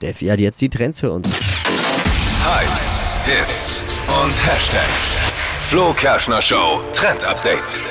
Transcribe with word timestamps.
Steffi 0.00 0.28
hat 0.28 0.40
jetzt 0.40 0.58
die 0.62 0.70
Trends 0.70 1.00
für 1.00 1.12
uns. 1.12 1.28
Hypes, 1.28 3.00
Hits 3.26 3.82
und 4.06 4.32
Hashtags. 4.46 5.18
Flo 5.68 5.92
Kerschner 5.92 6.40
Show 6.40 6.82
Trend 6.90 7.22
Update. 7.22 7.82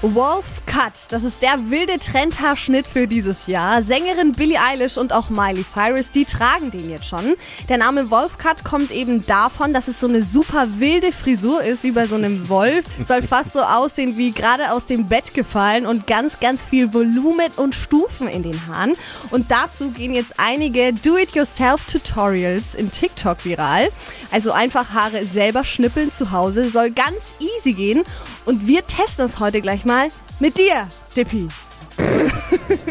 Wolf 0.00 0.53
Cut, 0.74 1.06
das 1.10 1.22
ist 1.22 1.42
der 1.42 1.70
wilde 1.70 2.00
Trendhaarschnitt 2.00 2.88
für 2.88 3.06
dieses 3.06 3.46
Jahr. 3.46 3.84
Sängerin 3.84 4.32
Billie 4.32 4.60
Eilish 4.60 4.96
und 4.96 5.12
auch 5.12 5.30
Miley 5.30 5.64
Cyrus, 5.64 6.10
die 6.10 6.24
tragen 6.24 6.72
den 6.72 6.90
jetzt 6.90 7.06
schon. 7.06 7.36
Der 7.68 7.78
Name 7.78 8.10
Wolf 8.10 8.38
Cut 8.38 8.64
kommt 8.64 8.90
eben 8.90 9.24
davon, 9.24 9.72
dass 9.72 9.86
es 9.86 10.00
so 10.00 10.08
eine 10.08 10.24
super 10.24 10.66
wilde 10.80 11.12
Frisur 11.12 11.62
ist, 11.62 11.84
wie 11.84 11.92
bei 11.92 12.08
so 12.08 12.16
einem 12.16 12.48
Wolf. 12.48 12.86
Soll 13.06 13.22
fast 13.28 13.52
so 13.52 13.60
aussehen 13.60 14.18
wie 14.18 14.32
gerade 14.32 14.72
aus 14.72 14.84
dem 14.84 15.06
Bett 15.06 15.32
gefallen 15.32 15.86
und 15.86 16.08
ganz, 16.08 16.40
ganz 16.40 16.64
viel 16.64 16.92
Volumen 16.92 17.52
und 17.54 17.76
Stufen 17.76 18.26
in 18.26 18.42
den 18.42 18.66
Haaren. 18.66 18.94
Und 19.30 19.52
dazu 19.52 19.90
gehen 19.90 20.12
jetzt 20.12 20.40
einige 20.40 20.92
Do-it-yourself-Tutorials 20.92 22.74
in 22.74 22.90
TikTok 22.90 23.44
viral. 23.44 23.90
Also 24.32 24.50
einfach 24.50 24.90
Haare 24.90 25.24
selber 25.24 25.62
schnippeln 25.62 26.12
zu 26.12 26.32
Hause, 26.32 26.68
soll 26.68 26.90
ganz 26.90 27.20
easy 27.38 27.74
gehen. 27.74 28.02
Und 28.44 28.66
wir 28.66 28.84
testen 28.84 29.24
es 29.24 29.38
heute 29.38 29.60
gleich 29.60 29.84
mal 29.84 30.10
mit 30.40 30.56
dir, 30.58 30.86
Dippi. 31.16 31.48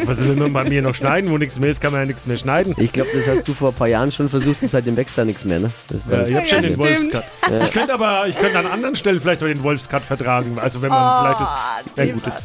Was 0.06 0.20
will 0.22 0.36
man 0.36 0.52
bei 0.54 0.64
mir 0.64 0.82
noch 0.82 0.96
schneiden? 0.96 1.30
Wo 1.32 1.38
nichts 1.38 1.60
mehr 1.60 1.70
ist, 1.70 1.82
kann 1.82 1.92
man 1.92 2.02
ja 2.02 2.08
nichts 2.08 2.26
mehr 2.28 2.38
schneiden. 2.38 2.74
Ich 2.78 2.92
glaube, 2.92 3.10
das 3.14 3.28
hast 3.28 3.48
du 3.48 3.54
vor 3.54 3.70
ein 3.70 3.76
paar 3.76 3.88
Jahren 3.88 4.12
schon 4.12 4.30
versucht 4.30 4.62
und 4.62 4.68
seitdem 4.68 4.98
wächst 4.98 5.18
da 5.18 5.26
nichts 5.26 5.46
mehr, 5.46 5.60
ne? 5.60 5.70
Ja, 6.10 6.22
ich 6.28 6.36
habe 6.36 6.46
schon 6.46 6.64
Ja, 6.64 6.70
den. 6.70 6.78
Wolfscut. 6.78 7.24
Ich 7.64 7.72
könnte 7.72 7.94
aber, 7.94 8.28
ich 8.28 8.38
könnte 8.38 8.60
an 8.60 8.66
anderen 8.68 8.96
Stellen 8.96 9.20
vielleicht 9.22 9.42
auch 9.44 9.48
den 9.48 9.62
Wolfscut 9.64 10.02
vertragen. 10.04 10.58
Also 10.60 10.82
wenn 10.82 10.90
man 10.90 11.24
vielleicht 11.26 11.42
das, 11.42 11.50
ja 11.98 12.06
Dippi. 12.06 12.20
gut 12.20 12.28
ist. 12.28 12.44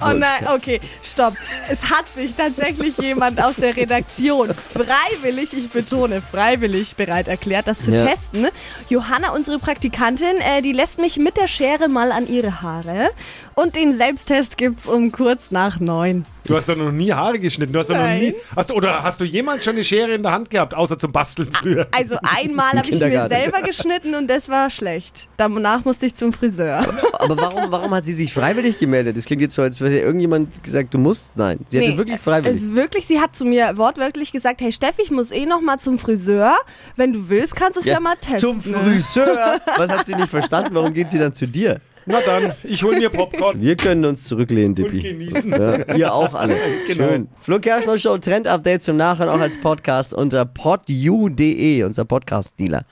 Oh 0.00 0.12
nein, 0.12 0.46
okay, 0.54 0.80
stopp. 1.02 1.34
Es 1.70 1.82
hat 1.90 2.06
sich 2.12 2.34
tatsächlich 2.34 2.96
jemand 2.98 3.42
aus 3.42 3.54
der 3.56 3.76
Redaktion 3.76 4.50
freiwillig, 4.72 5.52
ich 5.52 5.68
betone, 5.70 6.20
freiwillig 6.22 6.96
bereit 6.96 7.28
erklärt, 7.28 7.66
das 7.66 7.80
zu 7.82 7.90
Ja. 7.90 8.06
testen. 8.06 8.48
Johanna, 8.88 9.30
unsere 9.32 9.58
Praktikantin, 9.58 10.36
äh, 10.40 10.62
die 10.62 10.72
lässt 10.72 10.98
mich 11.00 11.16
mit 11.16 11.36
der 11.36 11.48
Schere 11.48 11.88
mal 11.88 12.12
an 12.12 12.26
ihre 12.26 12.62
Haare. 12.62 13.10
Und 13.54 13.74
den 13.76 13.96
Selbsttest 13.96 14.56
gibt's 14.56 14.86
um 14.86 15.10
kurz 15.10 15.50
nach 15.50 15.80
neun. 15.80 16.24
Du 16.44 16.56
hast 16.56 16.68
doch 16.68 16.76
noch 16.88 16.96
nie 16.96 17.12
Haare 17.12 17.38
geschnitten. 17.38 17.72
Du 17.72 17.78
hast 17.78 17.90
doch 17.90 17.96
noch 17.96 18.08
nie. 18.08 18.34
Hast 18.54 18.70
du, 18.70 18.74
oder 18.74 19.02
hast 19.02 19.20
du 19.20 19.24
jemals 19.24 19.64
schon 19.64 19.74
eine 19.74 19.84
Schere 19.84 20.12
in 20.12 20.22
der 20.22 20.32
Hand 20.32 20.50
gehabt, 20.50 20.74
außer 20.74 20.98
zum 20.98 21.12
Basteln 21.12 21.52
früher? 21.52 21.86
Also 21.98 22.16
einmal 22.22 22.72
habe 22.72 22.88
ich 22.88 23.00
mir 23.00 23.28
selber 23.28 23.62
geschnitten 23.62 24.14
und 24.14 24.28
das 24.28 24.48
war 24.48 24.70
schlecht. 24.70 25.26
Danach 25.36 25.84
musste 25.84 26.06
ich 26.06 26.14
zum 26.14 26.32
Friseur. 26.32 26.86
Aber 27.14 27.36
warum, 27.36 27.70
warum 27.72 27.92
hat 27.92 28.04
sie 28.04 28.12
sich 28.12 28.32
freiwillig 28.32 28.78
gemeldet? 28.78 29.16
Das 29.16 29.24
klingt 29.24 29.42
jetzt 29.42 29.54
so, 29.54 29.62
als 29.62 29.80
hätte 29.80 29.98
irgendjemand 29.98 30.62
gesagt, 30.62 30.94
du 30.94 30.98
musst. 30.98 31.36
Nein, 31.36 31.58
sie 31.66 31.78
hatte 31.78 31.90
Nee, 31.90 31.96
wirklich 31.96 32.20
freiwillig. 32.20 32.62
Es 32.62 32.74
wirklich, 32.74 33.06
sie 33.06 33.20
hat 33.20 33.34
zu 33.34 33.44
mir 33.44 33.76
wortwörtlich 33.76 34.30
gesagt, 34.30 34.60
hey 34.60 34.70
Steffi, 34.70 35.02
ich 35.02 35.10
muss 35.10 35.30
eh 35.32 35.46
noch 35.46 35.60
mal 35.60 35.78
zum 35.78 35.98
Friseur. 35.98 36.54
Wenn 36.96 37.12
du 37.12 37.28
willst, 37.28 37.56
kannst 37.56 37.76
du 37.76 37.80
es 37.80 37.86
ja, 37.86 37.98
mal 38.00 38.14
testen. 38.16 38.38
Zum 38.38 38.62
Friseur. 38.62 39.60
Was 39.76 39.90
hat 39.90 40.06
sie 40.06 40.14
nicht 40.14 40.28
verstanden? 40.28 40.70
Warum 40.74 40.94
geht 40.94 41.08
sie 41.10 41.18
dann 41.18 41.34
zu 41.34 41.46
dir? 41.46 41.80
Na 42.08 42.20
dann, 42.22 42.52
ich 42.64 42.82
hol 42.82 42.96
mir 42.96 43.10
Popcorn 43.10 43.60
Wir 43.60 43.76
können 43.76 44.04
uns 44.06 44.24
zurücklehnen, 44.24 44.70
und 44.70 44.78
Dippi. 44.78 45.00
genießen. 45.00 45.50
Ja, 45.50 45.94
ihr 45.94 46.14
auch 46.14 46.32
alle. 46.34 46.56
Genau. 46.86 47.08
Schön. 47.08 47.28
Flo 47.40 47.58
Kerschner 47.60 47.98
Show 47.98 48.16
Trend 48.18 48.46
Update 48.48 48.82
zum 48.82 48.96
Nachhören 48.96 49.28
auch 49.28 49.40
als 49.40 49.60
Podcast 49.60 50.14
unter 50.14 50.46
podu.de, 50.46 51.82
unser 51.82 52.04
Podcast-Dealer. 52.06 52.86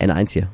N1 0.00 0.32
hier. 0.32 0.50